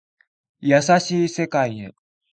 [0.61, 1.93] 優しい世界へ